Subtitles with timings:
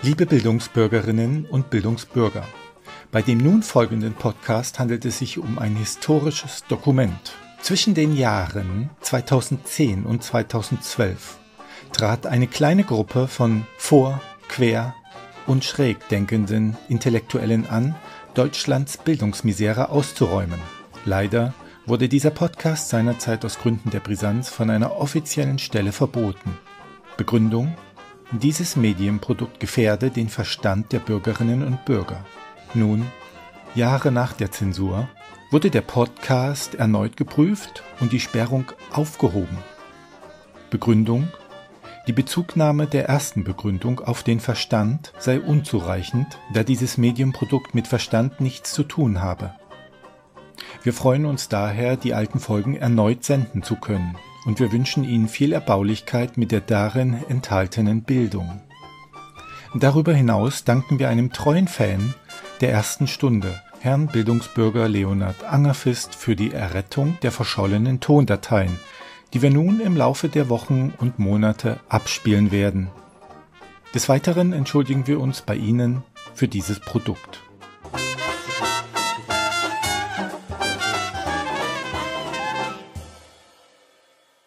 [0.00, 2.44] Liebe Bildungsbürgerinnen und Bildungsbürger,
[3.10, 7.32] bei dem nun folgenden Podcast handelt es sich um ein historisches Dokument.
[7.62, 11.38] Zwischen den Jahren 2010 und 2012
[11.92, 14.94] trat eine kleine Gruppe von vor, quer
[15.48, 17.96] und schräg denkenden Intellektuellen an,
[18.34, 20.60] Deutschlands Bildungsmisere auszuräumen.
[21.06, 21.54] Leider
[21.86, 26.56] wurde dieser Podcast seinerzeit aus Gründen der Brisanz von einer offiziellen Stelle verboten.
[27.16, 27.74] Begründung
[28.32, 32.24] dieses Medienprodukt gefährde den Verstand der Bürgerinnen und Bürger.
[32.74, 33.06] Nun,
[33.74, 35.08] Jahre nach der Zensur,
[35.50, 39.56] wurde der Podcast erneut geprüft und die Sperrung aufgehoben.
[40.68, 41.28] Begründung
[42.06, 48.42] Die Bezugnahme der ersten Begründung auf den Verstand sei unzureichend, da dieses Medienprodukt mit Verstand
[48.42, 49.54] nichts zu tun habe.
[50.82, 55.28] Wir freuen uns daher, die alten Folgen erneut senden zu können und wir wünschen Ihnen
[55.28, 58.60] viel Erbaulichkeit mit der darin enthaltenen Bildung.
[59.74, 62.14] Darüber hinaus danken wir einem treuen Fan
[62.60, 68.78] der ersten Stunde, Herrn Bildungsbürger Leonhard Angerfist, für die Errettung der verschollenen Tondateien,
[69.34, 72.88] die wir nun im Laufe der Wochen und Monate abspielen werden.
[73.94, 76.02] Des Weiteren entschuldigen wir uns bei Ihnen
[76.34, 77.40] für dieses Produkt.